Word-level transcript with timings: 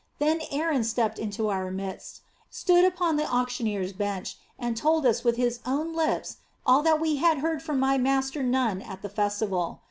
Then 0.17 0.41
Aaron 0.51 0.83
stepped 0.83 1.19
into 1.19 1.49
our 1.49 1.69
midst, 1.69 2.21
stood 2.49 2.83
upon 2.85 3.17
the 3.17 3.31
auctioneer's 3.31 3.93
bench, 3.93 4.35
and 4.57 4.75
told 4.75 5.05
us 5.05 5.23
with 5.23 5.35
his 5.37 5.59
own 5.63 5.93
lips 5.93 6.37
all 6.65 6.81
that 6.81 6.99
we 6.99 7.17
had 7.17 7.37
heard 7.37 7.61
from 7.61 7.79
my 7.79 7.99
master 7.99 8.41
Nun 8.41 8.81
at 8.81 9.03
the 9.03 9.09
festival. 9.09 9.79